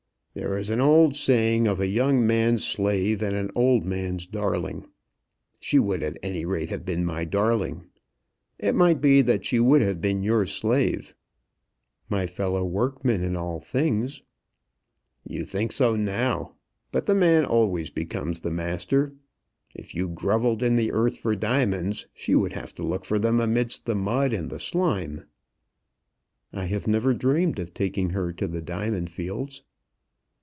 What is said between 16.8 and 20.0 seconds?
but the man always becomes the master. If